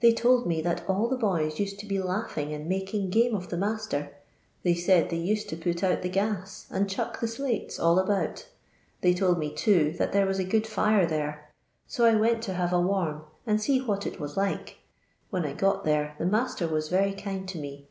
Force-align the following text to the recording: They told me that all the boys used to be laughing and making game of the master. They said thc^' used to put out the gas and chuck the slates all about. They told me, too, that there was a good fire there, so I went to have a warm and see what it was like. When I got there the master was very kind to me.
They 0.00 0.12
told 0.12 0.46
me 0.46 0.60
that 0.60 0.84
all 0.86 1.08
the 1.08 1.16
boys 1.16 1.58
used 1.58 1.78
to 1.78 1.86
be 1.86 1.98
laughing 1.98 2.52
and 2.52 2.68
making 2.68 3.08
game 3.08 3.34
of 3.34 3.48
the 3.48 3.56
master. 3.56 4.12
They 4.64 4.74
said 4.74 5.08
thc^' 5.08 5.24
used 5.24 5.48
to 5.48 5.56
put 5.56 5.82
out 5.82 6.02
the 6.02 6.10
gas 6.10 6.66
and 6.70 6.90
chuck 6.90 7.20
the 7.20 7.26
slates 7.26 7.78
all 7.80 7.98
about. 7.98 8.44
They 9.00 9.14
told 9.14 9.38
me, 9.38 9.50
too, 9.50 9.92
that 9.92 10.12
there 10.12 10.26
was 10.26 10.38
a 10.38 10.44
good 10.44 10.66
fire 10.66 11.06
there, 11.06 11.48
so 11.86 12.04
I 12.04 12.16
went 12.16 12.42
to 12.42 12.52
have 12.52 12.74
a 12.74 12.80
warm 12.82 13.22
and 13.46 13.62
see 13.62 13.80
what 13.80 14.06
it 14.06 14.20
was 14.20 14.36
like. 14.36 14.76
When 15.30 15.46
I 15.46 15.54
got 15.54 15.84
there 15.84 16.16
the 16.18 16.26
master 16.26 16.68
was 16.68 16.88
very 16.90 17.14
kind 17.14 17.48
to 17.48 17.56
me. 17.58 17.88